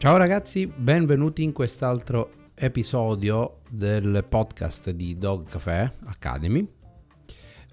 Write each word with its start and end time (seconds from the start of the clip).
Ciao 0.00 0.16
ragazzi, 0.16 0.66
benvenuti 0.66 1.42
in 1.42 1.52
quest'altro 1.52 2.30
episodio 2.54 3.60
del 3.68 4.24
podcast 4.28 4.90
di 4.92 5.18
Dog 5.18 5.48
Café 5.48 5.92
Academy. 6.06 6.66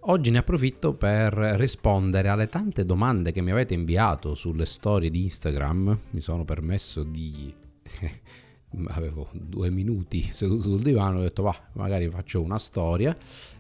Oggi 0.02 0.30
ne 0.30 0.38
approfitto 0.38 0.94
per 0.94 1.34
rispondere 1.34 2.28
alle 2.28 2.48
tante 2.48 2.86
domande 2.86 3.32
che 3.32 3.42
mi 3.42 3.52
avete 3.52 3.74
inviato 3.74 4.36
sulle 4.36 4.66
storie 4.66 5.10
di 5.10 5.24
Instagram. 5.24 6.00
Mi 6.10 6.20
sono 6.20 6.46
permesso 6.46 7.04
di 7.04 7.54
avevo 8.88 9.30
due 9.32 9.70
minuti 9.70 10.22
seduto 10.32 10.70
sul 10.70 10.82
divano, 10.82 11.20
ho 11.20 11.22
detto 11.22 11.44
va, 11.44 11.56
magari 11.74 12.10
faccio 12.10 12.42
una 12.42 12.60
storia. 12.60 13.16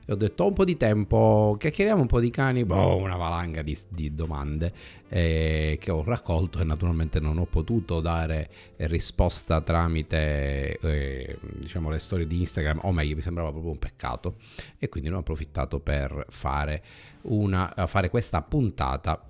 E 0.09 0.13
ho 0.13 0.15
detto 0.15 0.43
ho 0.43 0.47
un 0.47 0.53
po' 0.53 0.63
di 0.63 0.77
tempo, 0.77 1.57
chiacchieriamo 1.59 2.01
un 2.01 2.07
po' 2.07 2.21
di 2.21 2.29
cani, 2.29 2.63
boh, 2.63 2.95
una 2.95 3.17
valanga 3.17 3.61
di, 3.61 3.77
di 3.89 4.15
domande 4.15 4.71
eh, 5.09 5.77
che 5.81 5.91
ho 5.91 6.01
raccolto 6.03 6.59
e 6.59 6.63
naturalmente 6.63 7.19
non 7.19 7.37
ho 7.37 7.45
potuto 7.45 7.99
dare 7.99 8.49
risposta 8.77 9.59
tramite 9.59 10.79
eh, 10.79 11.37
diciamo 11.59 11.89
le 11.89 11.99
storie 11.99 12.25
di 12.25 12.39
Instagram, 12.39 12.79
o 12.83 12.91
meglio 12.93 13.15
mi 13.15 13.21
sembrava 13.21 13.51
proprio 13.51 13.71
un 13.71 13.79
peccato. 13.79 14.35
E 14.77 14.87
quindi 14.87 15.09
ne 15.09 15.15
ho 15.15 15.19
approfittato 15.19 15.79
per 15.79 16.25
fare, 16.29 16.81
una, 17.23 17.73
fare 17.85 18.09
questa 18.09 18.41
puntata 18.41 19.21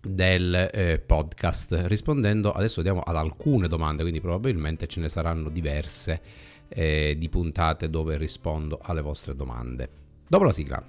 del 0.00 0.70
eh, 0.72 0.98
podcast. 0.98 1.82
Rispondendo 1.86 2.52
adesso 2.52 2.78
andiamo 2.78 3.00
ad 3.00 3.16
alcune 3.16 3.68
domande 3.68 4.02
quindi 4.02 4.20
probabilmente 4.20 4.86
ce 4.86 5.00
ne 5.00 5.08
saranno 5.08 5.48
diverse 5.48 6.20
eh, 6.68 7.16
di 7.18 7.28
puntate 7.28 7.90
dove 7.90 8.16
rispondo 8.16 8.78
alle 8.82 9.02
vostre 9.02 9.34
domande. 9.34 9.88
Dopo 10.26 10.44
la 10.44 10.52
sigla 10.52 10.82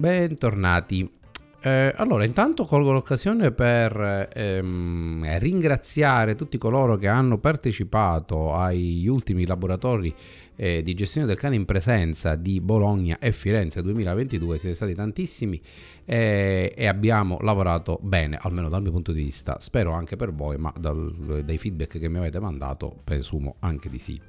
Bentornati. 0.00 1.19
Eh, 1.62 1.92
allora, 1.94 2.24
intanto 2.24 2.64
colgo 2.64 2.90
l'occasione 2.90 3.52
per 3.52 4.30
ehm, 4.32 5.38
ringraziare 5.38 6.34
tutti 6.34 6.56
coloro 6.56 6.96
che 6.96 7.06
hanno 7.06 7.36
partecipato 7.36 8.54
agli 8.54 9.06
ultimi 9.06 9.44
laboratori 9.44 10.14
eh, 10.56 10.82
di 10.82 10.92
gestione 10.92 11.26
del 11.26 11.38
cane 11.38 11.56
in 11.56 11.64
presenza 11.66 12.34
di 12.34 12.60
Bologna 12.60 13.18
e 13.18 13.32
Firenze 13.32 13.80
2022. 13.82 14.58
Siete 14.58 14.74
stati 14.74 14.94
tantissimi 14.94 15.60
eh, 16.04 16.72
e 16.76 16.86
abbiamo 16.86 17.38
lavorato 17.40 17.98
bene, 18.02 18.38
almeno 18.40 18.68
dal 18.68 18.82
mio 18.82 18.90
punto 18.90 19.12
di 19.12 19.22
vista. 19.22 19.58
Spero 19.58 19.92
anche 19.92 20.16
per 20.16 20.32
voi, 20.32 20.58
ma 20.58 20.72
dal, 20.78 21.42
dai 21.44 21.58
feedback 21.58 21.98
che 21.98 22.08
mi 22.08 22.18
avete 22.18 22.40
mandato, 22.40 22.94
presumo 23.04 23.56
anche 23.60 23.88
di 23.88 23.98
sì. 23.98 24.20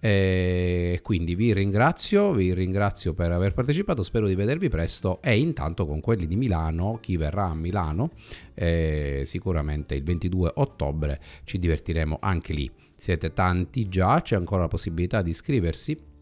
E 0.00 1.00
quindi 1.02 1.34
vi 1.34 1.52
ringrazio, 1.52 2.32
vi 2.32 2.52
ringrazio 2.52 3.14
per 3.14 3.32
aver 3.32 3.54
partecipato, 3.54 4.02
spero 4.02 4.26
di 4.26 4.34
vedervi 4.34 4.68
presto 4.68 5.20
e 5.22 5.38
intanto 5.38 5.86
con 5.86 6.00
quelli 6.00 6.26
di 6.26 6.36
Milano, 6.36 6.75
chi 7.00 7.16
verrà 7.16 7.46
a 7.46 7.54
Milano, 7.54 8.10
eh, 8.54 9.22
sicuramente 9.24 9.94
il 9.94 10.02
22 10.02 10.52
ottobre 10.54 11.20
ci 11.44 11.58
divertiremo 11.58 12.18
anche 12.20 12.52
lì. 12.52 12.70
Siete 12.94 13.32
tanti 13.32 13.88
già, 13.88 14.22
c'è 14.22 14.36
ancora 14.36 14.62
la 14.62 14.68
possibilità 14.68 15.22
di 15.22 15.30
iscriversi 15.30 16.14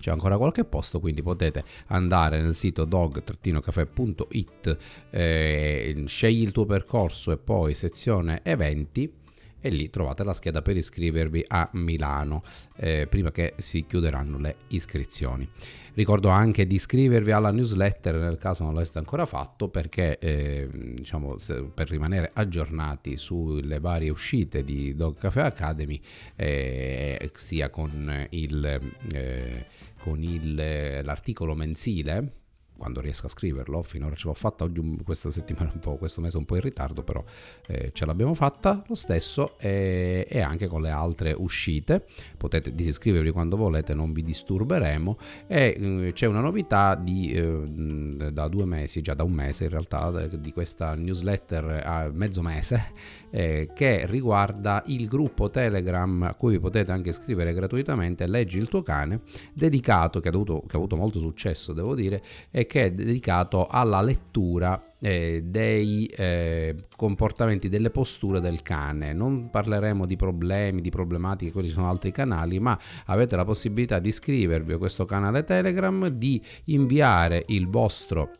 c'è 0.00 0.10
ancora 0.10 0.38
qualche 0.38 0.64
posto, 0.64 0.98
quindi 0.98 1.22
potete 1.22 1.62
andare 1.88 2.40
nel 2.40 2.54
sito 2.54 2.86
dog-caffè.it, 2.86 4.76
eh, 5.10 6.04
scegli 6.06 6.42
il 6.42 6.52
tuo 6.52 6.64
percorso 6.64 7.30
e 7.30 7.36
poi 7.36 7.74
sezione 7.74 8.40
eventi 8.42 9.12
e 9.60 9.68
lì 9.68 9.90
trovate 9.90 10.24
la 10.24 10.32
scheda 10.32 10.62
per 10.62 10.76
iscrivervi 10.76 11.44
a 11.48 11.68
Milano 11.72 12.42
eh, 12.76 13.06
prima 13.08 13.30
che 13.30 13.54
si 13.58 13.86
chiuderanno 13.86 14.38
le 14.38 14.56
iscrizioni. 14.68 15.48
Ricordo 15.94 16.28
anche 16.28 16.66
di 16.66 16.76
iscrivervi 16.76 17.30
alla 17.32 17.50
newsletter 17.50 18.14
nel 18.14 18.38
caso 18.38 18.62
non 18.64 18.74
l'aveste 18.74 18.98
ancora 18.98 19.26
fatto 19.26 19.68
perché 19.68 20.18
eh, 20.18 20.68
diciamo 20.94 21.36
per 21.74 21.90
rimanere 21.90 22.30
aggiornati 22.32 23.16
sulle 23.16 23.80
varie 23.80 24.10
uscite 24.10 24.62
di 24.62 24.94
Dog 24.94 25.18
Cafe 25.18 25.40
Academy 25.40 26.00
eh, 26.36 27.30
sia 27.34 27.70
con, 27.70 28.26
il, 28.30 28.80
eh, 29.12 29.66
con 29.98 30.22
il, 30.22 30.54
l'articolo 31.02 31.54
mensile 31.54 32.38
quando 32.80 33.02
riesco 33.02 33.26
a 33.26 33.28
scriverlo, 33.28 33.82
finora 33.82 34.14
ce 34.14 34.26
l'ho 34.26 34.32
fatta, 34.32 34.64
oggi 34.64 34.80
questa 35.04 35.30
settimana 35.30 35.70
un 35.74 35.80
po', 35.80 35.96
questo 35.96 36.22
mese 36.22 36.38
un 36.38 36.46
po' 36.46 36.54
in 36.54 36.62
ritardo, 36.62 37.02
però 37.02 37.22
eh, 37.66 37.90
ce 37.92 38.06
l'abbiamo 38.06 38.32
fatta 38.32 38.82
lo 38.86 38.94
stesso 38.94 39.58
e, 39.58 40.26
e, 40.26 40.40
anche 40.40 40.66
con 40.66 40.80
le 40.80 40.88
altre 40.88 41.34
uscite, 41.36 42.06
potete 42.38 42.74
disiscrivervi 42.74 43.32
quando 43.32 43.58
volete, 43.58 43.92
non 43.92 44.14
vi 44.14 44.22
disturberemo. 44.22 45.18
E 45.46 45.76
eh, 45.78 46.12
c'è 46.14 46.24
una 46.24 46.40
novità 46.40 46.94
di, 46.94 47.30
eh, 47.32 48.30
da 48.32 48.48
due 48.48 48.64
mesi, 48.64 49.02
già 49.02 49.12
da 49.12 49.24
un 49.24 49.32
mese 49.32 49.64
in 49.64 49.70
realtà, 49.70 50.26
di 50.26 50.52
questa 50.52 50.94
newsletter 50.94 51.82
a 51.84 52.10
mezzo 52.10 52.40
mese 52.40 52.92
eh, 53.30 53.68
che 53.74 54.06
riguarda 54.06 54.82
il 54.86 55.06
gruppo 55.06 55.50
Telegram 55.50 56.22
a 56.22 56.32
cui 56.32 56.58
potete 56.58 56.92
anche 56.92 57.12
scrivere 57.12 57.52
gratuitamente, 57.52 58.26
leggi 58.26 58.56
il 58.56 58.68
tuo 58.68 58.80
cane, 58.80 59.20
dedicato, 59.52 60.18
che 60.20 60.28
ha, 60.28 60.32
avuto, 60.32 60.62
che 60.66 60.76
ha 60.76 60.78
avuto 60.78 60.96
molto 60.96 61.18
successo 61.18 61.74
devo 61.74 61.94
dire, 61.94 62.22
e 62.50 62.66
che 62.70 62.84
è 62.84 62.92
dedicato 62.92 63.66
alla 63.66 64.00
lettura 64.00 64.80
eh, 65.00 65.42
dei 65.44 66.06
eh, 66.06 66.76
comportamenti, 66.94 67.68
delle 67.68 67.90
posture 67.90 68.38
del 68.38 68.62
cane. 68.62 69.12
Non 69.12 69.50
parleremo 69.50 70.06
di 70.06 70.14
problemi, 70.14 70.80
di 70.80 70.88
problematiche, 70.88 71.50
quelli 71.50 71.68
sono 71.68 71.88
altri 71.88 72.12
canali, 72.12 72.60
ma 72.60 72.78
avete 73.06 73.34
la 73.34 73.44
possibilità 73.44 73.98
di 73.98 74.10
iscrivervi 74.10 74.74
a 74.74 74.78
questo 74.78 75.04
canale 75.04 75.42
Telegram, 75.42 76.06
di 76.10 76.40
inviare 76.66 77.42
il 77.48 77.66
vostro 77.66 78.36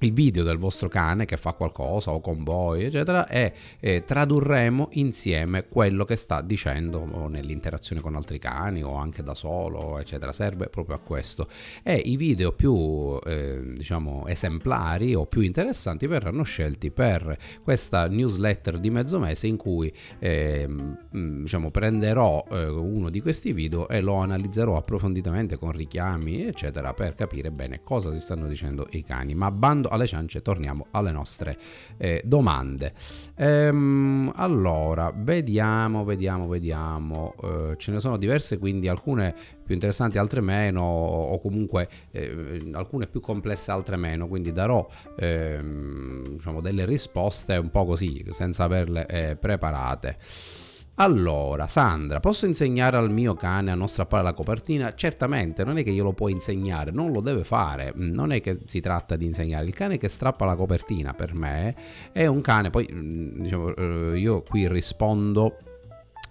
il 0.00 0.12
video 0.12 0.42
del 0.44 0.58
vostro 0.58 0.88
cane 0.88 1.24
che 1.24 1.36
fa 1.36 1.52
qualcosa 1.52 2.10
o 2.10 2.20
con 2.20 2.44
voi, 2.44 2.84
eccetera, 2.84 3.26
e 3.28 3.52
eh, 3.80 4.04
tradurremo 4.04 4.88
insieme 4.92 5.68
quello 5.68 6.04
che 6.04 6.16
sta 6.16 6.42
dicendo 6.42 7.28
nell'interazione 7.28 8.02
con 8.02 8.14
altri 8.14 8.38
cani 8.38 8.82
o 8.82 8.94
anche 8.94 9.22
da 9.22 9.34
solo, 9.34 9.98
eccetera. 9.98 10.32
Serve 10.32 10.68
proprio 10.68 10.96
a 10.96 10.98
questo. 10.98 11.48
E 11.82 11.94
i 11.94 12.16
video 12.16 12.52
più, 12.52 13.18
eh, 13.24 13.72
diciamo, 13.74 14.26
esemplari 14.26 15.14
o 15.14 15.26
più 15.26 15.40
interessanti 15.40 16.06
verranno 16.06 16.42
scelti 16.42 16.90
per 16.90 17.36
questa 17.62 18.06
newsletter 18.08 18.78
di 18.78 18.90
mezzo 18.90 19.18
mese 19.18 19.46
in 19.46 19.56
cui, 19.56 19.92
eh, 20.18 20.68
diciamo, 21.10 21.70
prenderò 21.70 22.44
eh, 22.50 22.66
uno 22.66 23.08
di 23.08 23.20
questi 23.20 23.52
video 23.52 23.88
e 23.88 24.00
lo 24.00 24.16
analizzerò 24.16 24.76
approfonditamente 24.76 25.56
con 25.56 25.72
richiami, 25.72 26.44
eccetera, 26.44 26.92
per 26.92 27.14
capire 27.14 27.50
bene 27.50 27.80
cosa 27.82 28.12
si 28.12 28.20
stanno 28.20 28.46
dicendo 28.46 28.86
i 28.90 29.02
cani. 29.02 29.34
Ma 29.34 29.50
bando 29.50 29.85
tornando 29.86 29.90
alle 29.90 30.06
ciance, 30.06 30.42
torniamo 30.42 30.86
alle 30.90 31.12
nostre 31.12 31.56
eh, 31.96 32.22
domande. 32.24 32.92
Ehm, 33.36 34.32
allora, 34.34 35.12
vediamo, 35.14 36.04
vediamo, 36.04 36.46
vediamo. 36.48 37.34
Eh, 37.42 37.74
ce 37.78 37.92
ne 37.92 38.00
sono 38.00 38.16
diverse, 38.16 38.58
quindi 38.58 38.88
alcune 38.88 39.34
più 39.64 39.74
interessanti, 39.74 40.18
altre 40.18 40.40
meno, 40.40 40.82
o 40.82 41.38
comunque 41.40 41.88
eh, 42.10 42.70
alcune 42.72 43.06
più 43.06 43.20
complesse, 43.20 43.70
altre 43.70 43.96
meno. 43.96 44.26
Quindi 44.28 44.52
darò 44.52 44.86
ehm, 45.18 46.28
diciamo, 46.28 46.60
delle 46.60 46.84
risposte 46.84 47.56
un 47.56 47.70
po' 47.70 47.84
così, 47.84 48.24
senza 48.30 48.64
averle 48.64 49.06
eh, 49.06 49.36
preparate. 49.36 50.18
Allora, 50.98 51.66
Sandra, 51.66 52.20
posso 52.20 52.46
insegnare 52.46 52.96
al 52.96 53.10
mio 53.10 53.34
cane 53.34 53.70
a 53.70 53.74
non 53.74 53.86
strappare 53.86 54.22
la 54.22 54.32
copertina? 54.32 54.94
Certamente, 54.94 55.62
non 55.62 55.76
è 55.76 55.84
che 55.84 55.92
glielo 55.92 56.14
puoi 56.14 56.32
insegnare, 56.32 56.90
non 56.90 57.12
lo 57.12 57.20
deve 57.20 57.44
fare. 57.44 57.92
Non 57.96 58.32
è 58.32 58.40
che 58.40 58.60
si 58.64 58.80
tratta 58.80 59.14
di 59.14 59.26
insegnare. 59.26 59.66
Il 59.66 59.74
cane 59.74 59.98
che 59.98 60.08
strappa 60.08 60.46
la 60.46 60.56
copertina 60.56 61.12
per 61.12 61.34
me 61.34 61.74
è 62.12 62.24
un 62.24 62.40
cane, 62.40 62.70
poi 62.70 62.88
mm, 62.90 63.42
diciamo, 63.42 63.74
eh, 63.74 64.18
io 64.18 64.42
qui 64.42 64.66
rispondo 64.68 65.58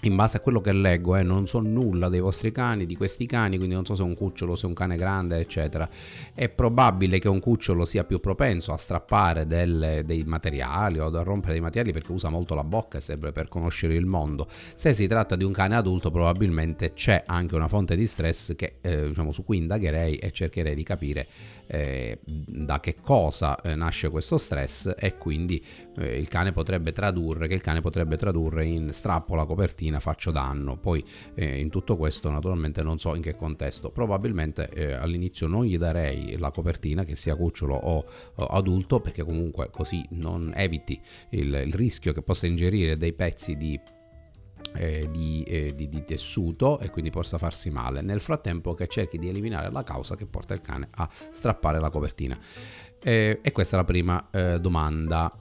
in 0.02 0.16
base 0.16 0.38
a 0.38 0.40
quello 0.40 0.62
che 0.62 0.72
leggo, 0.72 1.16
eh, 1.16 1.24
non 1.24 1.48
so 1.48 1.60
nulla 1.60 2.10
dei 2.10 2.20
vostri 2.20 2.52
cani, 2.52 2.86
di 2.86 2.96
questi 2.96 3.26
cani, 3.26 3.58
quindi 3.58 3.76
non 3.76 3.86
so 3.86 3.96
se 3.96 4.04
è 4.04 4.06
un 4.06 4.16
cucciolo, 4.16 4.56
se 4.56 4.66
è 4.66 4.68
un 4.68 4.76
cane 4.76 4.98
grande, 4.98 5.40
eccetera. 5.40 5.90
È 6.34 6.50
probabile 6.50 7.20
che 7.20 7.28
un 7.28 7.40
cucciolo 7.40 7.86
sia 7.86 8.04
più 8.04 8.20
propenso 8.20 8.72
a 8.72 8.78
strappare 8.78 9.48
delle, 9.48 10.04
dei 10.06 10.24
materiali 10.24 11.00
o 11.00 11.08
a 11.08 11.24
rompere 11.24 11.54
dei 11.54 11.62
materiali 11.62 11.92
perché 11.92 12.12
usa 12.12 12.30
molto 12.30 12.54
la 12.56 12.64
bocca 12.64 12.98
e 12.98 13.02
serve 13.02 13.32
per 13.32 13.48
conoscere 13.48 13.96
il 13.96 14.06
mondo. 14.06 14.48
Se 14.76 14.94
si 14.94 15.08
tratta 15.08 15.36
di 15.36 15.44
un 15.44 15.52
cane 15.52 15.76
adulto, 15.76 16.12
probabilmente 16.12 16.94
c'è 16.94 17.24
anche 17.26 17.56
una 17.56 17.68
fonte 17.68 17.96
di 17.96 18.06
stress 18.06 18.56
che, 18.56 18.76
eh, 18.82 19.08
diciamo, 19.08 19.32
su 19.32 19.44
cui 19.44 19.58
indagherei 19.58 20.18
e 20.18 20.32
cercherei 20.32 20.76
di 20.76 20.84
capire 20.84 21.28
eh, 21.68 22.20
da 22.24 22.80
che 22.80 22.98
cosa 23.02 23.60
eh, 23.62 23.76
nasce 23.76 24.10
questo 24.10 24.38
stress 24.38 24.94
e 24.98 25.18
quindi 25.18 25.64
eh, 25.98 26.18
il 26.18 26.28
cane 26.28 26.52
potrebbe 26.52 26.92
tradurre, 26.92 27.48
che 27.48 27.56
il 27.56 27.62
cane 27.62 27.82
potrebbe 27.82 28.18
tradurre 28.18 28.66
in 28.66 28.94
strappo 28.94 29.34
la 29.36 29.46
copertina 29.46 29.85
macchina 29.86 30.00
faccio 30.00 30.32
danno. 30.32 30.78
Poi 30.78 31.04
eh, 31.36 31.60
in 31.60 31.70
tutto 31.70 31.98
questo 31.98 32.30
naturalmente 32.30 32.82
non 32.84 32.98
so 32.98 33.16
in 33.16 33.22
che 33.22 33.36
contesto. 33.36 33.92
Probabilmente 33.92 34.70
eh, 34.70 34.94
all'inizio 34.94 35.48
non 35.48 35.66
gli 35.66 35.78
darei 35.78 36.38
la 36.38 36.52
copertina 36.52 37.04
che 37.04 37.16
sia 37.16 37.36
cucciolo 37.36 37.76
o, 37.76 38.06
o 38.36 38.46
adulto 38.46 39.00
perché 39.00 39.24
comunque 39.24 39.70
così 39.72 40.06
non 40.12 40.52
eviti 40.56 41.00
il, 41.30 41.54
il 41.66 41.74
rischio 41.74 42.14
che 42.14 42.22
possa 42.22 42.48
ingerire 42.48 42.98
dei 42.98 43.14
pezzi 43.14 43.56
di 43.56 43.80
eh, 44.78 45.08
di, 45.10 45.44
eh, 45.44 45.74
di, 45.74 45.88
di, 45.88 46.04
tessuto 46.04 46.80
e 46.80 46.90
quindi 46.90 47.10
possa 47.10 47.38
farsi 47.38 47.70
male. 47.70 48.02
Nel 48.02 48.20
frattempo 48.20 48.74
che 48.74 48.88
cerchi 48.88 49.18
di 49.18 49.30
eliminare 49.30 49.72
la 49.72 49.84
causa 49.84 50.16
che 50.16 50.26
porta 50.26 50.54
il 50.54 50.60
cane 50.60 50.90
a 50.96 51.08
strappare 51.30 51.80
la 51.80 51.90
copertina. 51.90 52.38
Eh, 53.02 53.40
e 53.42 53.52
questa 53.54 53.78
è 53.78 53.80
la 53.80 53.86
prima 53.86 54.28
eh, 54.32 54.60
domanda. 54.60 55.32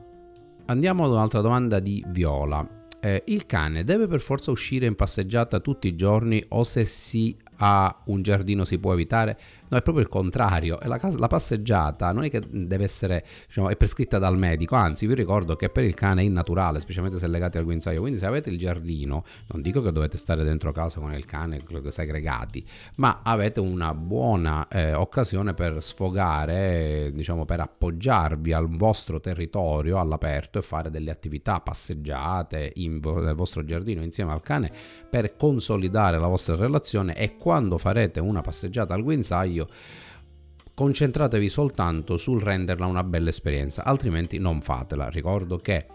Andiamo 0.67 1.05
ad 1.05 1.11
un'altra 1.11 1.41
domanda 1.41 1.81
di 1.81 2.05
Viola 2.09 2.84
eh, 3.05 3.23
il 3.27 3.45
cane 3.45 3.85
deve 3.85 4.07
per 4.07 4.23
forza 4.23 4.51
uscire 4.51 4.87
in 4.87 4.95
passeggiata 4.95 5.61
tutti 5.61 5.89
i 5.89 5.95
giorni 5.95 6.43
o 6.49 6.65
se 6.65 6.87
si 6.87 7.37
ha 7.57 8.03
un 8.07 8.23
giardino 8.23 8.65
si 8.65 8.79
può 8.79 8.95
evitare? 8.95 9.39
No, 9.75 9.81
è 9.81 9.83
proprio 9.83 10.05
il 10.05 10.09
contrario. 10.09 10.79
La, 10.85 11.01
la 11.17 11.27
passeggiata 11.27 12.13
non 12.13 12.23
è 12.23 12.31
che 12.31 12.41
deve 12.49 12.85
essere, 12.85 13.25
diciamo, 13.47 13.71
è 13.71 13.77
prescritta 13.77 14.19
dal 14.19 14.39
medico, 14.39 14.77
anzi 14.77 15.05
vi 15.09 15.15
ricordo 15.15 15.57
che 15.57 15.69
per 15.69 15.83
il 15.83 15.95
cane 15.95 16.23
è 16.23 16.25
innaturale, 16.25 16.79
specialmente 16.79 17.19
se 17.19 17.27
legati 17.27 17.59
al 17.59 17.65
guinzaglio. 17.65 18.01
Quindi 18.01 18.21
se 18.21 18.27
avete 18.27 18.51
il 18.51 18.59
giardino, 18.59 19.25
non 19.49 19.63
dico 19.63 19.83
che 19.83 19.91
dovete 19.91 20.17
stare 20.17 20.45
dentro 20.45 20.71
casa 20.71 21.01
con 21.01 21.13
il 21.13 21.25
cane 21.25 21.61
segregati, 21.89 22.65
ma 22.97 23.21
avete 23.25 23.59
una 23.59 23.93
buona 23.95 24.69
eh, 24.69 24.95
occasione 24.95 25.55
per 25.55 25.83
sfogare, 25.83 27.11
diciamo, 27.13 27.45
per 27.45 27.59
appoggiarvi 27.59 28.53
al 28.53 28.69
vostro 28.69 29.19
territorio 29.19 29.99
all'aperto 29.99 30.61
e 30.61 30.63
fare 30.63 30.89
delle 30.89 31.11
attività 31.11 31.59
passeggiate 31.59 32.71
in, 32.77 33.01
nel 33.03 33.35
vostro 33.35 33.65
giardino 33.65 34.05
insieme 34.05 34.31
al 34.31 34.41
cane 34.41 34.71
per 35.11 35.35
consolidare 35.35 36.19
la 36.21 36.29
vostra 36.29 36.55
relazione 36.55 37.17
e 37.17 37.37
quando 37.37 37.77
farete 37.77 38.21
una 38.21 38.41
passeggiata 38.41 38.95
al 38.95 39.03
guinzaglio 39.03 39.63
concentratevi 40.75 41.49
soltanto 41.49 42.17
sul 42.17 42.43
renderla 42.43 42.87
una 42.87 43.05
bella 43.05 43.29
esperienza, 43.29 43.85
altrimenti 43.85 44.39
non 44.39 44.61
fatela. 44.61 45.09
Ricordo 45.09 45.59
che 45.59 45.87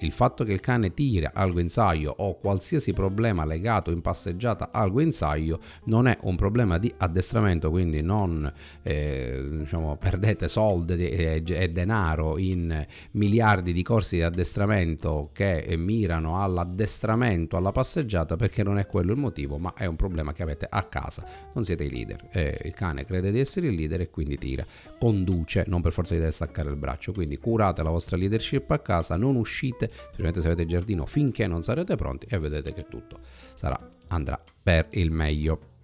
il 0.00 0.12
fatto 0.12 0.44
che 0.44 0.52
il 0.52 0.60
cane 0.60 0.92
tira 0.92 1.30
al 1.32 1.52
guinzaglio 1.52 2.14
o 2.18 2.38
qualsiasi 2.38 2.92
problema 2.92 3.44
legato 3.44 3.90
in 3.90 4.02
passeggiata 4.02 4.70
al 4.72 4.90
guinzaglio 4.90 5.60
non 5.84 6.06
è 6.06 6.18
un 6.22 6.36
problema 6.36 6.78
di 6.78 6.92
addestramento, 6.96 7.70
quindi 7.70 8.02
non 8.02 8.50
eh, 8.82 9.46
diciamo, 9.50 9.96
perdete 9.96 10.48
soldi 10.48 11.08
e, 11.08 11.70
denaro 11.72 12.38
in 12.38 12.84
miliardi 13.12 13.72
di 13.72 13.82
corsi 13.82 14.16
di 14.16 14.22
addestramento 14.22 15.30
che 15.32 15.74
mirano 15.76 16.42
all'addestramento, 16.42 17.56
alla 17.56 17.72
passeggiata, 17.72 18.36
perché 18.36 18.62
non 18.62 18.78
è 18.78 18.86
quello 18.86 19.12
il 19.12 19.18
motivo, 19.18 19.58
ma 19.58 19.72
è 19.74 19.86
un 19.86 19.96
problema 19.96 20.32
che 20.32 20.42
avete 20.42 20.66
a 20.68 20.84
casa. 20.84 21.24
Non 21.54 21.64
siete 21.64 21.84
i 21.84 21.90
leader. 21.90 22.28
Eh, 22.32 22.60
il 22.64 22.74
cane 22.74 23.04
crede 23.04 23.30
di 23.30 23.40
essere 23.40 23.68
il 23.68 23.74
leader 23.74 24.02
e 24.02 24.10
quindi 24.10 24.38
tira, 24.38 24.64
conduce, 24.98 25.64
non 25.66 25.80
per 25.80 25.92
forza 25.92 26.14
di 26.14 26.20
deve 26.20 26.32
staccare 26.32 26.70
il 26.70 26.76
braccio. 26.76 27.12
Quindi 27.12 27.38
curate 27.38 27.82
la 27.82 27.90
vostra 27.90 28.16
leadership 28.16 28.70
a 28.70 28.78
casa, 28.78 29.16
non 29.16 29.36
uscite 29.36 29.85
niente, 30.16 30.40
se 30.40 30.46
avete 30.46 30.66
giardino, 30.66 31.06
finché 31.06 31.46
non 31.46 31.62
sarete 31.62 31.96
pronti 31.96 32.26
e 32.28 32.38
vedete 32.38 32.72
che 32.72 32.86
tutto 32.88 33.20
sarà, 33.54 33.78
andrà 34.08 34.42
per 34.62 34.88
il 34.90 35.10
meglio. 35.10 35.74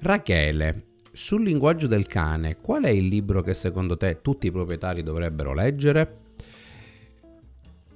Rachele, 0.00 0.86
sul 1.12 1.42
linguaggio 1.42 1.86
del 1.86 2.06
cane, 2.06 2.58
qual 2.60 2.84
è 2.84 2.90
il 2.90 3.06
libro 3.06 3.42
che 3.42 3.54
secondo 3.54 3.96
te 3.96 4.20
tutti 4.22 4.46
i 4.46 4.52
proprietari 4.52 5.02
dovrebbero 5.02 5.52
leggere? 5.52 6.26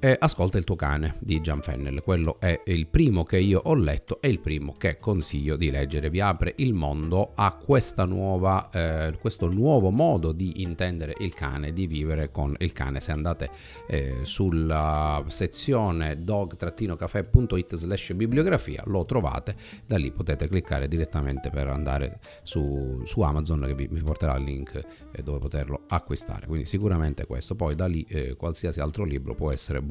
Eh, 0.05 0.17
Ascolta 0.19 0.59
il 0.59 0.65
tuo 0.65 0.75
cane 0.75 1.15
di 1.21 1.41
Gian 1.41 1.63
Fennel. 1.63 2.03
Quello 2.03 2.41
è 2.41 2.61
il 2.65 2.89
primo 2.89 3.23
che 3.23 3.39
io 3.39 3.61
ho 3.65 3.75
letto 3.75 4.21
e 4.21 4.29
il 4.29 4.41
primo 4.41 4.75
che 4.77 4.99
consiglio 4.99 5.55
di 5.55 5.71
leggere. 5.71 6.11
Vi 6.11 6.21
apre 6.21 6.55
il 6.57 6.75
mondo 6.75 7.33
a 7.37 7.57
nuova, 8.05 8.69
eh, 8.71 9.17
questo 9.21 9.49
nuovo 9.49 9.91
modo 9.91 10.33
di 10.33 10.61
intendere 10.63 11.15
il 11.19 11.35
cane, 11.35 11.73
di 11.73 11.87
vivere 11.87 12.33
con 12.33 12.57
il 12.59 12.73
cane. 12.73 13.01
Se 13.01 13.13
andate 13.13 13.51
eh, 13.87 14.19
sulla 14.23 15.23
sezione 15.29 16.25
dog-caffè.it 16.25 17.77
slash 17.77 18.13
bibliografia 18.15 18.83
lo 18.87 19.05
trovate, 19.05 19.55
da 19.87 19.99
lì 19.99 20.11
potete 20.11 20.49
cliccare 20.49 20.89
direttamente 20.89 21.49
per 21.51 21.69
andare 21.69 22.19
su, 22.43 23.03
su 23.05 23.21
Amazon 23.21 23.63
che 23.67 23.75
vi, 23.77 23.87
vi, 23.87 24.03
porterà 24.03 24.35
il 24.35 24.43
link 24.43 24.85
eh, 25.13 25.23
dove 25.23 25.39
poterlo 25.39 25.85
acquistare. 25.87 26.47
Quindi 26.47 26.67
sicuramente 26.67 27.25
questo. 27.25 27.55
Poi 27.55 27.77
da 27.77 27.87
lì 27.87 28.05
eh, 28.09 28.35
qualsiasi 28.35 28.81
altro 28.81 29.05
libro 29.05 29.37
può 29.37 29.53
essere 29.53 29.81
buono 29.81 29.91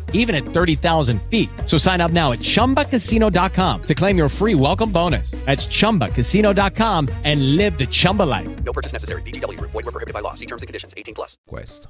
even 0.13 0.35
at 0.35 0.43
30,000 0.43 1.21
feet. 1.23 1.49
So 1.65 1.77
sign 1.77 1.99
up 1.99 2.11
now 2.11 2.31
at 2.31 2.39
ChumbaCasino.com 2.39 3.83
to 3.83 3.95
claim 3.95 4.17
your 4.17 4.29
free 4.29 4.55
welcome 4.55 4.91
bonus. 4.91 5.31
That's 5.45 5.67
ChumbaCasino.com 5.67 7.09
and 7.25 7.57
live 7.57 7.77
the 7.77 7.87
Chumba 7.87 8.23
life. 8.23 8.63
No 8.63 8.71
purchase 8.71 8.93
necessary. 8.93 9.23
BGW. 9.23 9.59
Void 9.59 9.73
were 9.73 9.91
prohibited 9.91 10.13
by 10.13 10.21
law. 10.21 10.35
See 10.35 10.45
terms 10.45 10.61
and 10.61 10.67
conditions. 10.67 10.93
18 10.95 11.15
plus. 11.15 11.37
Questo. 11.45 11.89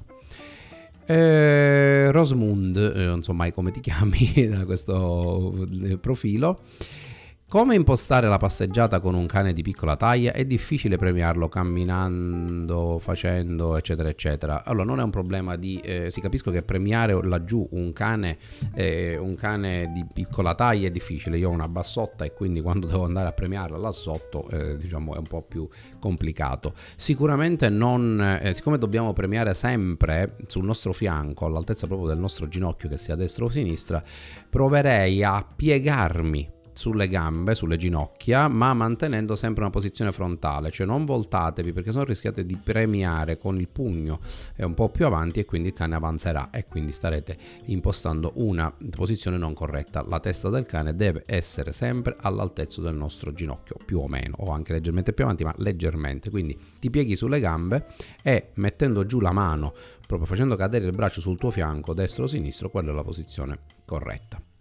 Eh, 1.04 2.10
Rosamund, 2.12 2.76
eh, 2.76 3.04
non 3.04 3.22
so 3.22 3.32
mai 3.32 3.52
come 3.52 3.72
ti 3.72 3.80
chiami 3.80 4.48
da 4.48 4.64
questo 4.64 5.66
eh, 5.82 5.98
profilo. 5.98 6.60
Come 7.52 7.74
impostare 7.74 8.28
la 8.28 8.38
passeggiata 8.38 8.98
con 8.98 9.14
un 9.14 9.26
cane 9.26 9.52
di 9.52 9.60
piccola 9.60 9.94
taglia? 9.94 10.32
È 10.32 10.42
difficile 10.46 10.96
premiarlo 10.96 11.50
camminando, 11.50 12.98
facendo, 12.98 13.76
eccetera, 13.76 14.08
eccetera. 14.08 14.64
Allora, 14.64 14.84
non 14.86 15.00
è 15.00 15.02
un 15.02 15.10
problema 15.10 15.56
di... 15.56 15.78
Eh, 15.84 16.10
si 16.10 16.22
capisco 16.22 16.50
che 16.50 16.62
premiare 16.62 17.12
laggiù 17.22 17.68
un 17.72 17.92
cane, 17.92 18.38
eh, 18.72 19.18
un 19.18 19.34
cane 19.34 19.92
di 19.92 20.02
piccola 20.10 20.54
taglia 20.54 20.86
è 20.86 20.90
difficile. 20.90 21.36
Io 21.36 21.50
ho 21.50 21.52
una 21.52 21.68
bassotta 21.68 22.24
e 22.24 22.32
quindi 22.32 22.62
quando 22.62 22.86
devo 22.86 23.04
andare 23.04 23.28
a 23.28 23.32
premiarla 23.32 23.76
là 23.76 23.92
sotto, 23.92 24.48
eh, 24.48 24.78
diciamo, 24.78 25.14
è 25.14 25.18
un 25.18 25.26
po' 25.26 25.42
più 25.42 25.68
complicato. 26.00 26.72
Sicuramente 26.96 27.68
non... 27.68 28.38
Eh, 28.40 28.54
siccome 28.54 28.78
dobbiamo 28.78 29.12
premiare 29.12 29.52
sempre 29.52 30.36
sul 30.46 30.64
nostro 30.64 30.94
fianco, 30.94 31.44
all'altezza 31.44 31.86
proprio 31.86 32.08
del 32.08 32.18
nostro 32.18 32.48
ginocchio, 32.48 32.88
che 32.88 32.96
sia 32.96 33.14
destra 33.14 33.44
o 33.44 33.50
sinistra, 33.50 34.02
proverei 34.48 35.22
a 35.22 35.46
piegarmi 35.54 36.60
sulle 36.74 37.08
gambe, 37.08 37.54
sulle 37.54 37.76
ginocchia, 37.76 38.48
ma 38.48 38.72
mantenendo 38.74 39.36
sempre 39.36 39.62
una 39.62 39.70
posizione 39.70 40.12
frontale, 40.12 40.70
cioè 40.70 40.86
non 40.86 41.04
voltatevi 41.04 41.72
perché 41.72 41.92
sennò 41.92 42.04
rischiate 42.04 42.44
di 42.44 42.56
premiare 42.56 43.36
con 43.36 43.58
il 43.58 43.68
pugno 43.68 44.20
e 44.56 44.64
un 44.64 44.74
po' 44.74 44.88
più 44.88 45.06
avanti 45.06 45.40
e 45.40 45.44
quindi 45.44 45.68
il 45.68 45.74
cane 45.74 45.94
avanzerà 45.94 46.50
e 46.50 46.66
quindi 46.66 46.92
starete 46.92 47.36
impostando 47.66 48.32
una 48.36 48.74
posizione 48.90 49.36
non 49.36 49.54
corretta. 49.54 50.04
La 50.08 50.20
testa 50.20 50.48
del 50.48 50.66
cane 50.66 50.94
deve 50.94 51.24
essere 51.26 51.72
sempre 51.72 52.16
all'altezza 52.20 52.80
del 52.80 52.94
nostro 52.94 53.32
ginocchio, 53.32 53.76
più 53.84 53.98
o 53.98 54.08
meno, 54.08 54.36
o 54.38 54.50
anche 54.50 54.72
leggermente 54.72 55.12
più 55.12 55.24
avanti, 55.24 55.44
ma 55.44 55.54
leggermente. 55.58 56.30
Quindi 56.30 56.58
ti 56.78 56.90
pieghi 56.90 57.16
sulle 57.16 57.40
gambe 57.40 57.86
e 58.22 58.50
mettendo 58.54 59.06
giù 59.06 59.20
la 59.20 59.32
mano, 59.32 59.74
proprio 60.06 60.26
facendo 60.26 60.56
cadere 60.56 60.86
il 60.86 60.92
braccio 60.92 61.20
sul 61.20 61.38
tuo 61.38 61.50
fianco, 61.50 61.94
destro 61.94 62.24
o 62.24 62.26
sinistro, 62.26 62.70
quella 62.70 62.90
è 62.90 62.94
la 62.94 63.02
posizione 63.02 63.58
corretta. 63.84 64.51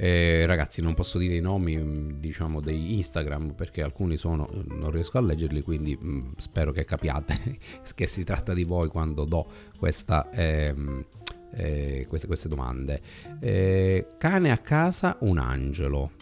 Eh, 0.00 0.46
ragazzi, 0.46 0.80
non 0.80 0.94
posso 0.94 1.18
dire 1.18 1.34
i 1.34 1.40
nomi, 1.40 1.76
mm, 1.76 2.20
diciamo, 2.20 2.60
dei 2.60 2.94
Instagram 2.98 3.54
perché 3.54 3.82
alcuni 3.82 4.16
sono, 4.16 4.48
non 4.68 4.92
riesco 4.92 5.18
a 5.18 5.20
leggerli, 5.20 5.60
quindi 5.60 5.98
mh, 6.00 6.08
mm, 6.08 6.20
spero 6.36 6.70
che 6.70 6.84
capiate 6.84 7.58
che 7.96 8.06
si 8.06 8.22
tratta 8.22 8.54
di 8.54 8.62
voi 8.62 8.86
quando 8.86 9.24
do 9.24 9.44
questa, 9.76 10.30
ehm, 10.30 11.04
eh, 11.52 12.06
queste, 12.08 12.28
queste, 12.28 12.48
domande. 12.48 13.00
Eh, 13.40 14.06
cane 14.18 14.52
a 14.52 14.58
casa, 14.58 15.16
un 15.22 15.38
angelo. 15.38 16.12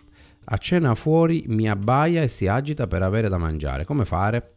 A 0.44 0.56
cena 0.56 0.94
fuori 0.94 1.44
mi 1.48 1.68
abbaia 1.68 2.22
e 2.22 2.28
si 2.28 2.46
agita 2.46 2.86
per 2.86 3.02
avere 3.02 3.28
da 3.28 3.36
mangiare. 3.36 3.84
Come 3.84 4.06
fare? 4.06 4.52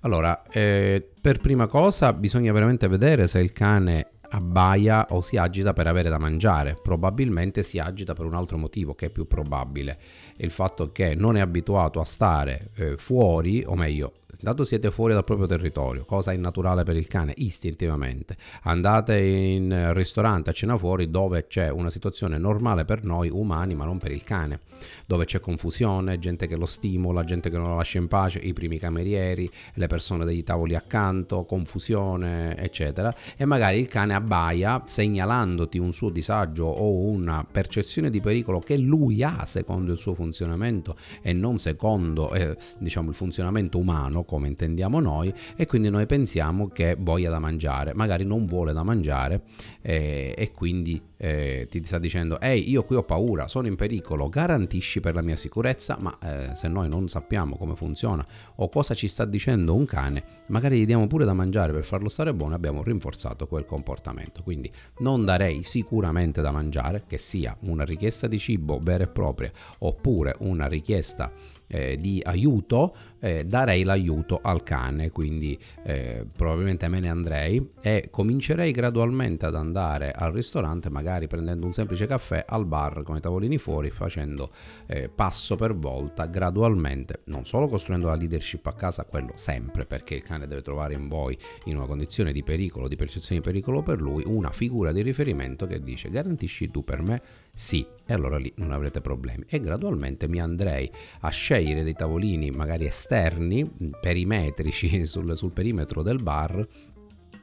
Allora, 0.00 0.42
eh, 0.50 1.02
per 1.18 1.38
prima 1.38 1.66
cosa 1.66 2.12
bisogna 2.12 2.52
veramente 2.52 2.88
vedere 2.88 3.26
se 3.26 3.38
il 3.38 3.52
cane 3.52 4.08
abbaia 4.34 5.06
o 5.10 5.20
si 5.20 5.36
agita 5.36 5.72
per 5.72 5.86
avere 5.86 6.10
da 6.10 6.18
mangiare, 6.18 6.76
probabilmente 6.80 7.62
si 7.62 7.78
agita 7.78 8.14
per 8.14 8.24
un 8.24 8.34
altro 8.34 8.58
motivo 8.58 8.94
che 8.94 9.06
è 9.06 9.10
più 9.10 9.26
probabile, 9.26 9.98
il 10.36 10.50
fatto 10.50 10.90
che 10.90 11.14
non 11.14 11.36
è 11.36 11.40
abituato 11.40 12.00
a 12.00 12.04
stare 12.04 12.70
eh, 12.74 12.96
fuori, 12.96 13.62
o 13.64 13.76
meglio, 13.76 14.12
Intanto 14.38 14.64
siete 14.64 14.90
fuori 14.90 15.12
dal 15.14 15.24
proprio 15.24 15.46
territorio, 15.46 16.04
cosa 16.04 16.32
innaturale 16.32 16.82
per 16.84 16.96
il 16.96 17.06
cane, 17.06 17.32
istintivamente. 17.36 18.36
Andate 18.62 19.18
in 19.18 19.92
ristorante 19.92 20.50
a 20.50 20.52
cena 20.52 20.76
fuori 20.76 21.10
dove 21.10 21.46
c'è 21.46 21.70
una 21.70 21.90
situazione 21.90 22.38
normale 22.38 22.84
per 22.84 23.04
noi 23.04 23.30
umani, 23.30 23.74
ma 23.74 23.84
non 23.84 23.98
per 23.98 24.12
il 24.12 24.24
cane, 24.24 24.60
dove 25.06 25.24
c'è 25.24 25.40
confusione, 25.40 26.18
gente 26.18 26.46
che 26.46 26.56
lo 26.56 26.66
stimola, 26.66 27.24
gente 27.24 27.50
che 27.50 27.56
non 27.56 27.68
lo 27.68 27.76
lascia 27.76 27.98
in 27.98 28.08
pace, 28.08 28.38
i 28.38 28.52
primi 28.52 28.78
camerieri, 28.78 29.50
le 29.74 29.86
persone 29.86 30.24
degli 30.24 30.42
tavoli 30.42 30.74
accanto, 30.74 31.44
confusione, 31.44 32.56
eccetera. 32.56 33.14
E 33.36 33.44
magari 33.44 33.78
il 33.78 33.88
cane 33.88 34.14
abbaia 34.14 34.82
segnalandoti 34.84 35.78
un 35.78 35.92
suo 35.92 36.10
disagio 36.10 36.64
o 36.64 37.04
una 37.06 37.46
percezione 37.50 38.10
di 38.10 38.20
pericolo 38.20 38.58
che 38.58 38.76
lui 38.76 39.22
ha 39.22 39.44
secondo 39.46 39.92
il 39.92 39.98
suo 39.98 40.14
funzionamento 40.14 40.96
e 41.22 41.32
non 41.32 41.58
secondo 41.58 42.32
eh, 42.32 42.56
diciamo 42.78 43.10
il 43.10 43.14
funzionamento 43.14 43.78
umano 43.78 44.23
come 44.24 44.48
intendiamo 44.48 45.00
noi 45.00 45.32
e 45.56 45.66
quindi 45.66 45.90
noi 45.90 46.06
pensiamo 46.06 46.68
che 46.68 46.96
voglia 46.98 47.30
da 47.30 47.38
mangiare, 47.38 47.94
magari 47.94 48.24
non 48.24 48.46
vuole 48.46 48.72
da 48.72 48.82
mangiare 48.82 49.42
eh, 49.80 50.34
e 50.36 50.52
quindi 50.52 51.00
eh, 51.16 51.66
ti 51.70 51.82
sta 51.84 51.98
dicendo 51.98 52.38
ehi 52.40 52.68
io 52.68 52.84
qui 52.84 52.96
ho 52.96 53.02
paura, 53.02 53.48
sono 53.48 53.66
in 53.66 53.76
pericolo, 53.76 54.28
garantisci 54.28 55.00
per 55.00 55.14
la 55.14 55.22
mia 55.22 55.36
sicurezza, 55.36 55.96
ma 55.98 56.16
eh, 56.22 56.54
se 56.54 56.68
noi 56.68 56.88
non 56.88 57.08
sappiamo 57.08 57.56
come 57.56 57.74
funziona 57.76 58.26
o 58.56 58.68
cosa 58.68 58.94
ci 58.94 59.08
sta 59.08 59.24
dicendo 59.24 59.74
un 59.74 59.86
cane, 59.86 60.22
magari 60.48 60.78
gli 60.78 60.86
diamo 60.86 61.06
pure 61.06 61.24
da 61.24 61.32
mangiare 61.32 61.72
per 61.72 61.84
farlo 61.84 62.08
stare 62.08 62.34
buono 62.34 62.54
abbiamo 62.54 62.82
rinforzato 62.82 63.46
quel 63.46 63.64
comportamento. 63.64 64.42
Quindi 64.42 64.70
non 64.98 65.24
darei 65.24 65.62
sicuramente 65.64 66.42
da 66.42 66.50
mangiare, 66.50 67.04
che 67.06 67.18
sia 67.18 67.56
una 67.60 67.84
richiesta 67.84 68.26
di 68.26 68.38
cibo 68.38 68.78
vera 68.82 69.04
e 69.04 69.08
propria 69.08 69.50
oppure 69.78 70.34
una 70.40 70.66
richiesta 70.66 71.32
eh, 71.66 71.96
di 71.98 72.20
aiuto, 72.24 72.94
eh, 73.20 73.44
darei 73.44 73.82
l'aiuto 73.84 74.40
al 74.42 74.62
cane, 74.62 75.10
quindi 75.10 75.58
eh, 75.82 76.26
probabilmente 76.30 76.88
me 76.88 77.00
ne 77.00 77.08
andrei 77.08 77.70
e 77.80 78.08
comincerei 78.10 78.70
gradualmente 78.72 79.46
ad 79.46 79.54
andare 79.54 80.12
al 80.12 80.32
ristorante, 80.32 80.90
magari 80.90 81.26
prendendo 81.26 81.66
un 81.66 81.72
semplice 81.72 82.06
caffè 82.06 82.44
al 82.46 82.66
bar 82.66 83.02
con 83.02 83.16
i 83.16 83.20
tavolini 83.20 83.58
fuori, 83.58 83.90
facendo 83.90 84.50
eh, 84.86 85.08
passo 85.08 85.56
per 85.56 85.74
volta 85.74 86.26
gradualmente, 86.26 87.22
non 87.24 87.44
solo 87.44 87.68
costruendo 87.68 88.08
la 88.08 88.14
leadership 88.14 88.66
a 88.66 88.74
casa, 88.74 89.04
quello 89.04 89.32
sempre, 89.34 89.86
perché 89.86 90.14
il 90.14 90.22
cane 90.22 90.46
deve 90.46 90.62
trovare 90.62 90.94
in 90.94 91.08
voi, 91.08 91.36
in 91.64 91.76
una 91.76 91.86
condizione 91.86 92.32
di 92.32 92.42
pericolo, 92.42 92.88
di 92.88 92.96
percezione 92.96 93.40
di 93.40 93.46
pericolo 93.46 93.82
per 93.82 94.00
lui, 94.00 94.22
una 94.26 94.50
figura 94.50 94.92
di 94.92 95.02
riferimento 95.02 95.66
che 95.66 95.82
dice 95.82 96.10
garantisci 96.10 96.70
tu 96.70 96.84
per 96.84 97.02
me 97.02 97.22
sì, 97.54 97.86
e 98.04 98.12
allora 98.12 98.36
lì 98.36 98.52
non 98.56 98.72
avrete 98.72 99.00
problemi. 99.00 99.44
E 99.48 99.60
gradualmente 99.60 100.28
mi 100.28 100.40
andrei 100.40 100.90
a 101.20 101.30
scegliere 101.30 101.84
dei 101.84 101.94
tavolini 101.94 102.50
magari 102.50 102.84
esterni, 102.86 103.70
perimetrici 104.00 105.06
sul, 105.06 105.36
sul 105.36 105.52
perimetro 105.52 106.02
del 106.02 106.20
bar 106.20 106.66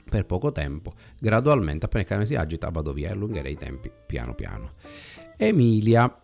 per 0.09 0.25
poco 0.25 0.51
tempo, 0.51 0.93
gradualmente 1.17 1.85
appena 1.85 2.03
il 2.03 2.09
cane 2.09 2.25
si 2.25 2.35
agita 2.35 2.69
vado 2.69 2.91
via 2.91 3.07
e 3.07 3.11
allungherei 3.13 3.53
i 3.53 3.57
tempi 3.57 3.89
piano 4.05 4.35
piano. 4.35 4.73
Emilia 5.37 6.20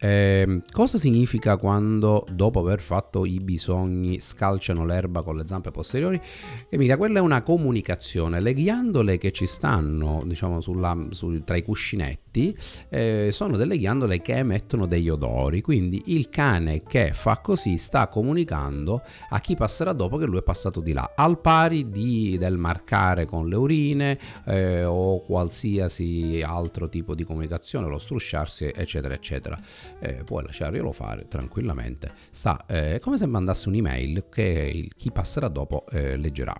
eh, 0.00 0.62
cosa 0.70 0.96
significa 0.96 1.56
quando 1.56 2.24
dopo 2.30 2.60
aver 2.60 2.80
fatto 2.80 3.24
i 3.24 3.40
bisogni 3.40 4.20
scalciano 4.20 4.84
l'erba 4.84 5.22
con 5.22 5.36
le 5.36 5.46
zampe 5.46 5.72
posteriori? 5.72 6.20
Emilia, 6.68 6.96
quella 6.96 7.18
è 7.18 7.22
una 7.22 7.42
comunicazione. 7.42 8.40
Le 8.40 8.54
ghiandole 8.54 9.18
che 9.18 9.32
ci 9.32 9.46
stanno, 9.46 10.22
diciamo, 10.24 10.60
sulla, 10.60 10.96
su, 11.10 11.42
tra 11.42 11.56
i 11.56 11.64
cuscinetti 11.64 12.56
eh, 12.90 13.30
sono 13.32 13.56
delle 13.56 13.76
ghiandole 13.76 14.20
che 14.20 14.36
emettono 14.36 14.86
degli 14.86 15.08
odori. 15.08 15.60
Quindi 15.62 16.02
il 16.06 16.28
cane 16.28 16.82
che 16.84 17.12
fa 17.12 17.38
così 17.38 17.76
sta 17.76 18.06
comunicando 18.06 19.02
a 19.30 19.40
chi 19.40 19.56
passerà 19.56 19.92
dopo 19.92 20.16
che 20.16 20.26
lui 20.26 20.38
è 20.38 20.42
passato 20.42 20.80
di 20.80 20.92
là, 20.92 21.12
al 21.16 21.40
pari 21.40 21.90
di, 21.90 22.36
del 22.38 22.56
marcare 22.56 23.26
con 23.26 23.48
le 23.48 23.56
urine 23.56 24.18
eh, 24.46 24.84
o 24.84 25.22
qualsiasi 25.22 26.40
altro 26.46 26.88
tipo 26.88 27.16
di 27.16 27.24
comunicazione, 27.24 27.88
lo 27.88 27.98
strusciarsi, 27.98 28.70
eccetera, 28.72 29.14
eccetera 29.14 29.58
eh, 29.98 30.22
puoi 30.24 30.44
lasciarglielo 30.44 30.92
fare 30.92 31.26
tranquillamente. 31.28 32.10
Sta 32.30 32.64
eh, 32.66 32.98
come 33.00 33.18
se 33.18 33.26
mandasse 33.26 33.68
un'email 33.68 34.26
che 34.30 34.70
il, 34.72 34.92
chi 34.96 35.10
passerà 35.10 35.48
dopo 35.48 35.86
eh, 35.90 36.16
leggerà. 36.16 36.58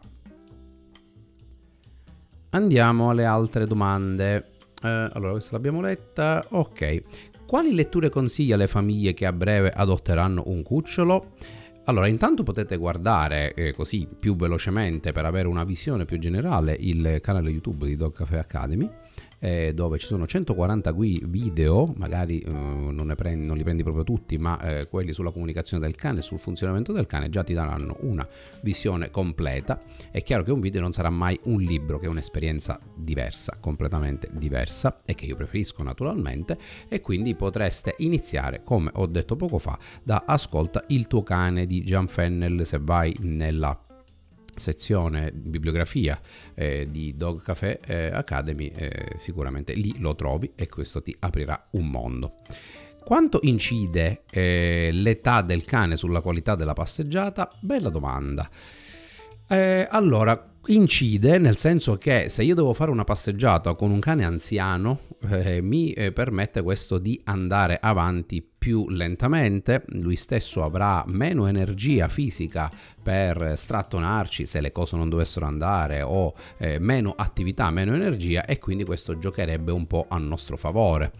Andiamo 2.51 3.11
alle 3.11 3.25
altre 3.25 3.67
domande. 3.67 4.53
Eh, 4.83 5.09
allora, 5.13 5.33
questa 5.33 5.53
l'abbiamo 5.53 5.81
letta. 5.81 6.45
Ok. 6.51 7.03
Quali 7.47 7.75
letture 7.75 8.11
consiglia 8.11 8.55
alle 8.55 8.67
famiglie 8.67 9.15
che 9.15 9.27
a 9.27 9.33
breve 9.33 9.71
adotteranno 9.71 10.43
un 10.47 10.63
cucciolo? 10.63 11.33
Allora, 11.85 12.07
intanto 12.07 12.43
potete 12.43 12.77
guardare 12.77 13.55
eh, 13.55 13.73
così 13.73 14.07
più 14.07 14.37
velocemente 14.37 15.13
per 15.13 15.25
avere 15.25 15.49
una 15.49 15.65
visione 15.65 16.05
più 16.05 16.19
generale 16.19 16.77
il 16.79 17.19
canale 17.23 17.49
YouTube 17.49 17.87
di 17.87 17.97
Dog 17.97 18.13
Cafe 18.13 18.39
Academy 18.39 18.91
eh, 19.39 19.73
dove 19.75 19.99
ci 19.99 20.07
sono 20.07 20.27
140 20.27 20.93
video, 20.93 21.93
magari 21.97 22.41
eh, 22.41 22.51
non, 22.51 23.13
prendi, 23.17 23.47
non, 23.47 23.57
li 23.57 23.63
prendi 23.63 23.83
proprio 23.83 24.05
tutti, 24.05 24.37
ma 24.39 24.61
eh, 24.61 24.87
quelli 24.89 25.13
sulla 25.13 25.31
comunicazione 25.31 25.85
del 25.85 25.95
cane, 25.95 26.23
sul 26.23 26.39
funzionamento 26.39 26.93
del 26.93 27.07
cane, 27.07 27.29
già 27.29 27.45
ti 27.45 27.53
daranno 27.53 27.97
una 28.01 28.27
visione 28.63 29.11
completa. 29.11 29.81
È 30.11 30.23
chiaro 30.23 30.43
che 30.43 30.53
un 30.53 30.61
video 30.61 30.81
non 30.81 30.93
sarà 30.93 31.11
mai 31.11 31.39
un 31.45 31.61
libro, 31.61 31.99
che 31.99 32.07
è 32.07 32.09
un'esperienza 32.09 32.81
diversa, 32.95 33.59
completamente 33.61 34.29
diversa 34.33 35.01
e 35.05 35.15
che 35.15 35.27
io 35.27 35.37
preferisco 35.37 35.83
naturalmente 35.83 36.59
e 36.89 37.01
quindi 37.01 37.35
potreste 37.35 37.95
iniziare, 37.99 38.63
come 38.65 38.91
ho 38.95 39.07
detto 39.07 39.37
poco 39.37 39.59
fa, 39.59 39.79
da 40.03 40.25
Ascolta 40.27 40.85
il 40.89 41.07
tuo 41.07 41.23
cane 41.23 41.67
di 41.67 41.83
Gian 41.83 42.09
Fennel 42.09 42.67
se 42.67 42.79
vai 42.81 43.15
nella 43.21 43.88
sezione 44.59 45.33
bibliografia 45.33 46.21
eh, 46.55 46.89
di 46.91 47.17
Dog 47.17 47.43
Café 47.43 47.81
eh, 47.85 48.11
Academy, 48.13 48.67
eh, 48.69 49.13
sicuramente 49.17 49.73
lì 49.75 49.99
lo 49.99 50.15
trovi 50.15 50.53
e 50.55 50.69
questo 50.69 51.03
ti 51.03 51.15
aprirà 51.19 51.69
un 51.73 51.89
mondo. 51.89 52.41
Quanto 53.05 53.39
incide 53.43 54.25
eh, 54.31 54.91
l'età 54.93 55.41
del 55.41 55.65
cane 55.65 55.97
sulla 55.97 56.21
qualità 56.21 56.55
della 56.55 56.75
passeggiata? 56.75 57.51
Bella 57.61 57.89
domanda. 57.89 58.51
Eh, 59.49 59.89
allora, 59.91 60.53
incide 60.67 61.39
nel 61.39 61.57
senso 61.57 61.97
che 61.97 62.29
se 62.29 62.43
io 62.43 62.55
devo 62.55 62.75
fare 62.75 62.91
una 62.91 63.05
passeggiata 63.05 63.75
con 63.75 63.91
un 63.91 64.01
cane 64.01 64.25
anziano, 64.25 65.01
eh, 65.31 65.63
mi 65.63 65.95
permette 66.13 66.61
questo 66.61 66.99
di 66.99 67.19
andare 67.25 67.79
avanti 67.81 68.47
più 68.69 68.87
lentamente, 68.91 69.83
lui 69.93 70.17
stesso 70.17 70.63
avrà 70.63 71.03
meno 71.07 71.47
energia 71.47 72.07
fisica 72.09 72.71
per 73.03 73.55
strattonarci 73.57 74.45
se 74.45 74.61
le 74.61 74.73
cose 74.73 74.95
non 74.95 75.09
dovessero 75.09 75.47
andare 75.47 76.03
o 76.03 76.35
eh, 76.59 76.79
meno 76.79 77.15
attività, 77.17 77.71
meno 77.71 77.95
energia 77.95 78.45
e 78.45 78.59
quindi 78.59 78.85
questo 78.85 79.19
giocherebbe 79.19 79.73
un 79.73 79.87
po' 79.87 80.05
a 80.07 80.19
nostro 80.19 80.59
favore. 80.59 81.13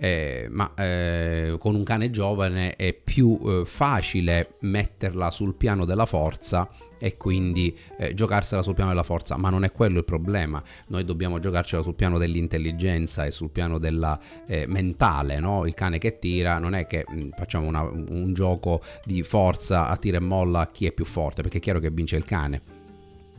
Eh, 0.00 0.46
ma 0.50 0.74
eh, 0.74 1.56
con 1.58 1.74
un 1.74 1.82
cane 1.82 2.10
giovane 2.10 2.76
è 2.76 2.92
più 2.92 3.38
eh, 3.42 3.62
facile 3.64 4.54
metterla 4.60 5.28
sul 5.32 5.54
piano 5.54 5.84
della 5.84 6.06
forza 6.06 6.68
e 6.98 7.16
quindi 7.16 7.76
eh, 7.98 8.14
giocarsela 8.14 8.62
sul 8.62 8.74
piano 8.74 8.90
della 8.90 9.02
forza, 9.02 9.36
ma 9.36 9.50
non 9.50 9.64
è 9.64 9.72
quello 9.72 9.98
il 9.98 10.04
problema. 10.04 10.62
Noi 10.88 11.04
dobbiamo 11.04 11.38
giocarcela 11.38 11.82
sul 11.82 11.94
piano 11.94 12.18
dell'intelligenza 12.18 13.24
e 13.24 13.30
sul 13.30 13.50
piano 13.50 13.78
della 13.78 14.18
eh, 14.46 14.66
mentale, 14.68 15.40
no? 15.40 15.66
Il 15.66 15.74
cane 15.74 15.98
che 15.98 16.18
tira 16.18 16.58
non 16.58 16.74
è 16.74 16.86
che 16.88 17.04
mh, 17.06 17.20
mm, 17.20 17.28
facciamo 17.36 17.68
una, 17.68 17.82
un 17.82 18.32
gioco 18.34 18.82
di 19.04 19.22
forza 19.22 19.86
a 19.86 19.96
tira 19.96 20.16
e 20.16 20.20
molla 20.20 20.60
a 20.60 20.70
chi 20.70 20.86
è 20.86 20.92
più 20.92 21.04
forte, 21.04 21.42
perché 21.42 21.58
è 21.58 21.60
chiaro 21.60 21.78
che 21.78 21.90
vince 21.90 22.16
il 22.16 22.24
cane 22.24 22.77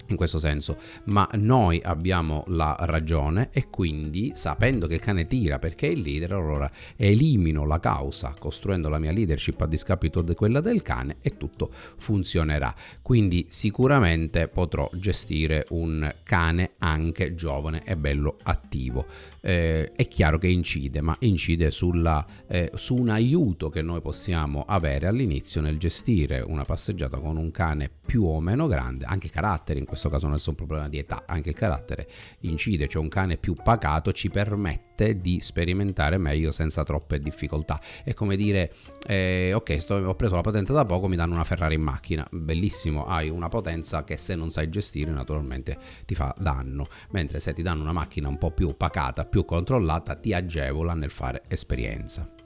in 0.10 0.16
questo 0.16 0.40
senso, 0.40 0.78
ma 1.06 1.28
noi 1.34 1.80
abbiamo 1.84 2.44
la 2.48 2.76
ragione 2.80 3.50
e 3.52 3.70
quindi 3.70 4.32
sapendo 4.36 4.88
che 4.88 4.96
il 4.96 5.00
cane 5.00 5.28
tira 5.28 5.60
perché 5.60 5.88
è 5.88 5.92
il 5.92 6.02
leader, 6.02 6.34
allora 6.34 6.70
elimino 6.96 7.66
la 7.66 7.80
causa 7.80 8.34
costruendo 8.38 8.90
la 8.90 9.00
mia 9.00 9.12
leadership 9.12 9.62
a 9.62 9.68
discapito 9.68 10.22
di 10.22 10.34
quella 10.34 10.62
del 10.62 10.82
cane 10.82 11.18
e 11.22 11.38
tutto 11.38 11.72
funzionerà. 11.98 12.74
Quindi 13.02 13.48
sicuramente 13.50 14.48
potrò 14.48 14.90
gestire 14.94 15.66
un 15.70 16.14
cane 16.24 16.72
anche 16.80 17.36
giovane 17.36 17.84
e 17.84 17.96
bello 17.96 18.38
attivo. 18.44 19.06
Eh, 19.42 19.92
è 19.94 20.08
chiaro 20.08 20.38
che 20.38 20.48
incide, 20.48 21.02
ma 21.02 21.16
incide 21.20 21.72
sulla, 21.72 22.26
eh, 22.48 22.72
su 22.76 22.96
un 22.96 23.10
aiuto 23.10 23.70
che 23.70 23.82
noi 23.82 24.02
possiamo 24.02 24.64
avere 24.68 25.08
all'inizio 25.08 25.62
nel 25.62 25.78
gestire 25.78 26.42
una 26.42 26.64
passeggiata 26.64 27.18
con 27.20 27.38
un 27.38 27.52
cane 27.52 27.90
più 28.06 28.24
o 28.24 28.40
meno 28.40 28.68
grande, 28.68 29.06
anche 29.06 29.30
carattere 29.30 29.80
in 29.80 29.86
questo 29.86 29.99
caso 30.08 30.28
non 30.28 30.36
è 30.36 30.40
solo 30.40 30.56
un 30.60 30.68
problema 30.68 30.88
di 30.88 30.98
età, 30.98 31.24
anche 31.26 31.50
il 31.50 31.56
carattere 31.56 32.08
incide, 32.42 32.88
cioè 32.88 33.02
un 33.02 33.10
cane 33.10 33.36
più 33.36 33.56
pacato 33.56 34.14
ci 34.14 34.30
permette 34.30 35.20
di 35.20 35.42
sperimentare 35.42 36.18
meglio 36.18 36.52
senza 36.52 36.84
troppe 36.84 37.20
difficoltà. 37.20 37.82
È 38.04 38.14
come 38.14 38.38
dire, 38.38 38.74
eh, 39.06 39.52
ok, 39.54 39.82
sto, 39.82 39.96
ho 39.96 40.16
preso 40.16 40.36
la 40.36 40.42
patente 40.42 40.72
da 40.72 40.86
poco, 40.86 41.08
mi 41.08 41.16
danno 41.16 41.34
una 41.34 41.44
Ferrari 41.44 41.76
in 41.76 41.82
macchina, 41.82 42.26
bellissimo, 42.32 43.06
hai 43.06 43.30
una 43.30 43.50
potenza 43.50 44.04
che 44.04 44.16
se 44.16 44.36
non 44.36 44.50
sai 44.50 44.70
gestire 44.70 45.12
naturalmente 45.12 45.78
ti 46.06 46.16
fa 46.16 46.34
danno, 46.38 46.88
mentre 47.10 47.40
se 47.40 47.54
ti 47.54 47.62
danno 47.62 47.82
una 47.82 47.94
macchina 47.94 48.28
un 48.28 48.38
po' 48.38 48.52
più 48.52 48.78
pacata, 48.78 49.26
più 49.26 49.44
controllata, 49.44 50.16
ti 50.16 50.34
agevola 50.34 50.94
nel 50.94 51.10
fare 51.10 51.42
esperienza. 51.48 52.39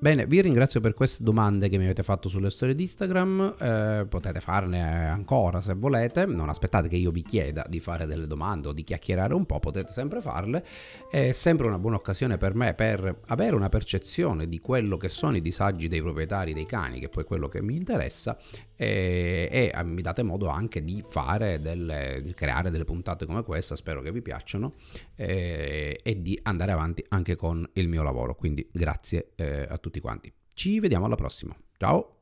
Bene, 0.00 0.26
vi 0.26 0.40
ringrazio 0.40 0.78
per 0.78 0.94
queste 0.94 1.24
domande 1.24 1.68
che 1.68 1.76
mi 1.76 1.82
avete 1.82 2.04
fatto 2.04 2.28
sulle 2.28 2.50
storie 2.50 2.76
di 2.76 2.82
Instagram, 2.82 3.56
eh, 3.58 4.06
potete 4.08 4.38
farne 4.38 5.08
ancora 5.08 5.60
se 5.60 5.74
volete, 5.74 6.24
non 6.24 6.48
aspettate 6.48 6.86
che 6.86 6.94
io 6.94 7.10
vi 7.10 7.22
chieda 7.24 7.66
di 7.68 7.80
fare 7.80 8.06
delle 8.06 8.28
domande 8.28 8.68
o 8.68 8.72
di 8.72 8.84
chiacchierare 8.84 9.34
un 9.34 9.44
po', 9.44 9.58
potete 9.58 9.90
sempre 9.90 10.20
farle, 10.20 10.64
è 11.10 11.32
sempre 11.32 11.66
una 11.66 11.80
buona 11.80 11.96
occasione 11.96 12.36
per 12.36 12.54
me 12.54 12.74
per 12.74 13.22
avere 13.26 13.56
una 13.56 13.68
percezione 13.68 14.48
di 14.48 14.60
quello 14.60 14.96
che 14.96 15.08
sono 15.08 15.36
i 15.36 15.40
disagi 15.40 15.88
dei 15.88 16.00
proprietari 16.00 16.52
dei 16.52 16.64
cani, 16.64 17.00
che 17.00 17.06
è 17.06 17.08
poi 17.08 17.24
quello 17.24 17.48
che 17.48 17.60
mi 17.60 17.74
interessa, 17.74 18.38
e, 18.76 19.48
e 19.50 19.72
eh, 19.74 19.82
mi 19.82 20.00
date 20.00 20.22
modo 20.22 20.46
anche 20.46 20.84
di 20.84 21.02
fare 21.04 21.58
delle, 21.58 22.20
di 22.22 22.34
creare 22.34 22.70
delle 22.70 22.84
puntate 22.84 23.26
come 23.26 23.42
questa, 23.42 23.74
spero 23.74 24.00
che 24.00 24.12
vi 24.12 24.22
piacciono, 24.22 24.74
e, 25.16 25.98
e 26.00 26.22
di 26.22 26.38
andare 26.44 26.70
avanti 26.70 27.04
anche 27.08 27.34
con 27.34 27.68
il 27.72 27.88
mio 27.88 28.04
lavoro, 28.04 28.36
quindi 28.36 28.64
grazie 28.70 29.32
eh, 29.34 29.66
a 29.68 29.76
tutti 29.76 29.87
tutti 29.88 30.00
quanti. 30.00 30.32
Ci 30.54 30.80
vediamo 30.80 31.06
alla 31.06 31.16
prossima. 31.16 31.56
Ciao! 31.78 32.16